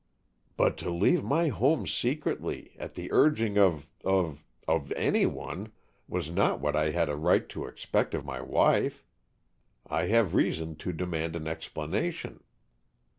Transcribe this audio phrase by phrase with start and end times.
[0.57, 5.73] "But to leave my home secretly, at the urging of of of anyone,
[6.07, 9.05] was not what I have a right to expect of my wife.
[9.85, 12.43] I have reason to demand an explanation."